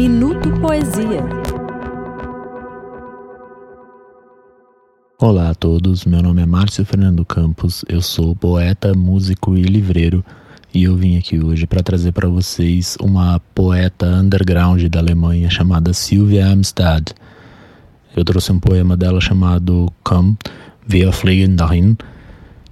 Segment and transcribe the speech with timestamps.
[0.00, 1.22] Minuto Poesia.
[5.18, 10.24] Olá a todos, meu nome é Márcio Fernando Campos, eu sou poeta, músico e livreiro
[10.72, 15.92] e eu vim aqui hoje para trazer para vocês uma poeta underground da Alemanha chamada
[15.92, 17.08] Sylvia Amstad.
[18.16, 20.34] Eu trouxe um poema dela chamado Komm,
[20.90, 21.94] wir fliegen dahin,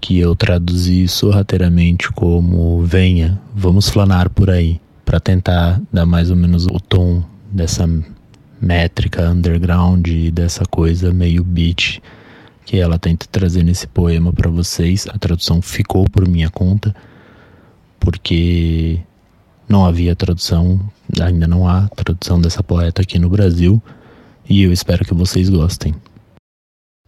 [0.00, 4.80] que eu traduzi sorrateiramente como Venha, vamos flanar por aí,
[5.12, 7.86] para tentar dar mais ou menos o tom dessa
[8.58, 12.00] métrica underground e dessa coisa meio beat
[12.64, 15.06] que ela tenta trazer nesse poema para vocês.
[15.12, 16.96] A tradução ficou por minha conta,
[18.00, 19.00] porque
[19.68, 20.80] não havia tradução,
[21.20, 23.82] ainda não há tradução dessa poeta aqui no Brasil,
[24.48, 25.94] e eu espero que vocês gostem.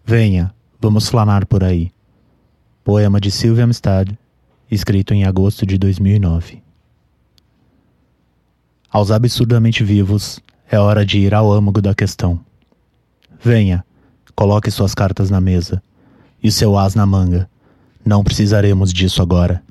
[0.05, 1.91] Venha, vamos flanar por aí.
[2.85, 4.11] Poema de Sylvia Amstad,
[4.71, 6.65] escrito em agosto de 2009.
[8.95, 10.39] Aos absurdamente vivos,
[10.71, 12.39] é hora de ir ao âmago da questão.
[13.43, 13.85] Venha,
[14.35, 15.81] Coloque suas cartas na mesa
[16.43, 17.49] e seu as na manga.
[18.05, 19.63] Não precisaremos disso agora.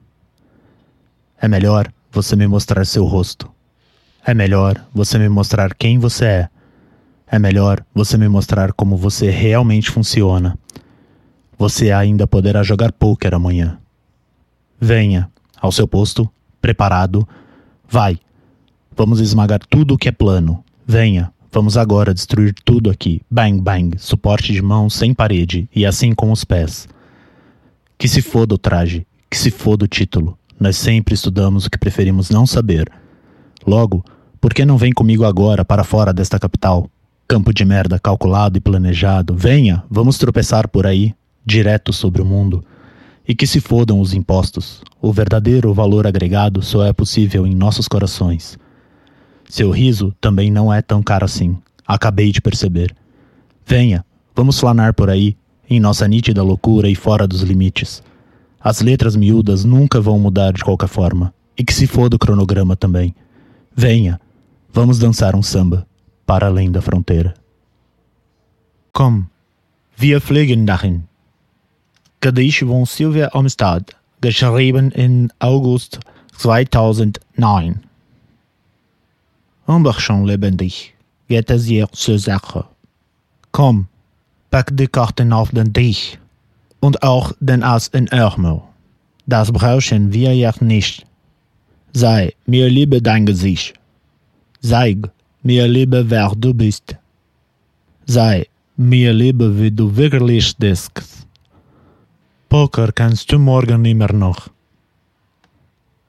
[1.39, 3.51] É melhor você me mostrar seu rosto.
[4.25, 6.49] É melhor você me mostrar quem você é.
[7.27, 10.57] É melhor você me mostrar como você realmente funciona.
[11.57, 13.77] Você ainda poderá jogar pôquer amanhã.
[14.79, 16.29] Venha, ao seu posto,
[16.61, 17.27] preparado.
[17.87, 18.17] Vai.
[18.95, 20.63] Vamos esmagar tudo o que é plano.
[20.85, 23.21] Venha, Vamos agora destruir tudo aqui.
[23.29, 23.95] Bang, bang.
[23.99, 25.69] Suporte de mão sem parede.
[25.73, 26.87] E assim com os pés.
[27.95, 29.05] Que se foda o traje.
[29.29, 30.35] Que se foda o título.
[30.59, 32.91] Nós sempre estudamos o que preferimos não saber.
[33.67, 34.03] Logo,
[34.41, 36.89] por que não vem comigo agora para fora desta capital?
[37.27, 39.35] Campo de merda calculado e planejado.
[39.35, 41.13] Venha, vamos tropeçar por aí,
[41.45, 42.65] direto sobre o mundo.
[43.27, 44.81] E que se fodam os impostos.
[44.99, 48.57] O verdadeiro valor agregado só é possível em nossos corações.
[49.53, 51.55] Seu riso também não é tão caro assim.
[51.85, 52.95] Acabei de perceber.
[53.63, 54.03] Venha,
[54.35, 55.37] vamos flanar por aí,
[55.69, 58.01] em nossa nítida loucura e fora dos limites.
[58.59, 61.31] As letras miúdas nunca vão mudar de qualquer forma.
[61.55, 63.13] E que se foda o cronograma também.
[63.75, 64.19] Venha,
[64.73, 65.85] vamos dançar um samba,
[66.25, 67.35] para além da fronteira.
[68.91, 69.25] Komm,
[70.01, 71.03] wir fliegen dahin.
[72.23, 73.85] Gedicht von Sylvia Amstad,
[74.19, 75.99] geschrieben in August
[76.41, 77.92] 2009.
[79.65, 80.93] Amberchamp lebendig,
[81.27, 82.65] geht es hier zur Sache.
[83.51, 83.87] Komm,
[84.51, 86.17] pack die Karten auf den Tisch
[86.79, 88.61] und auch den Ass in Ärmel.
[89.25, 91.05] Das brauchen wir ja nicht.
[91.93, 93.73] Sei mir lieber dein Gesicht.
[94.61, 95.09] Zeig
[95.43, 96.95] mir lieber, wer du bist.
[98.05, 101.25] Sei mir lieber, wie du wirklich denkst.
[102.49, 104.49] Poker kannst du morgen immer noch.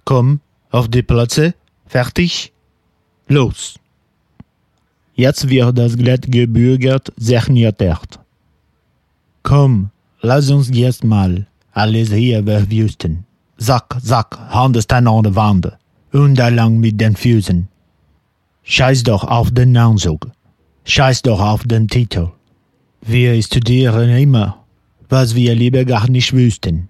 [0.04, 1.54] Komm, auf die Plätze,
[1.86, 2.52] fertig?
[3.28, 3.78] Los!
[5.14, 8.18] Jetzt wird das glatt gebürgert zerknittert.
[9.42, 9.90] Komm,
[10.20, 13.24] lass uns jetzt mal alles hier verwüsten.
[13.56, 15.72] Zack, zack, Handstand an der Wand.
[16.12, 17.68] Und lang mit den Füßen.
[18.62, 20.30] Scheiß doch auf den Anzug.
[20.84, 22.30] Scheiß doch auf den Titel.
[23.00, 24.64] Wir studieren immer,
[25.08, 26.88] was wir lieber gar nicht wüssten.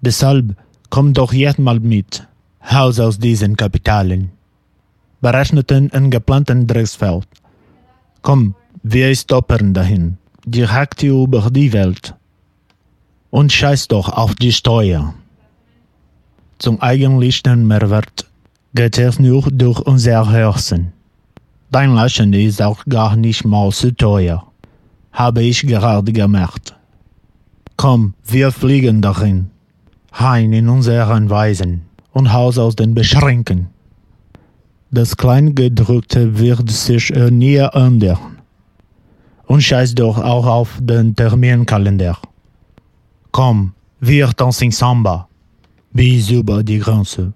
[0.00, 0.56] Deshalb
[0.90, 2.26] komm doch jetzt mal mit.
[2.64, 4.30] Haus aus diesen Kapitalen
[5.22, 7.26] berechneten ein geplanten Drecksfeld.
[8.20, 12.14] Komm, wir stoppern dahin, direkt über die Welt.
[13.30, 15.14] Und scheiß doch auf die Steuer.
[16.58, 18.26] Zum eigentlichen Mehrwert
[18.74, 20.92] geht es nur durch unser Herzen.
[21.70, 24.46] Dein Lachen ist auch gar nicht mal so teuer,
[25.12, 26.74] habe ich gerade gemerkt.
[27.76, 29.50] Komm, wir fliegen dahin,
[30.18, 33.68] heim in unseren Weisen und Haus aus den Beschränken.
[34.94, 38.18] Das Kleingedruckte wird sich nie ändern.
[39.46, 42.18] Und scheiß doch auch auf den Terminkalender.
[43.30, 45.28] Komm, wir tanzen Samba.
[45.94, 47.32] Bis über die Grenze.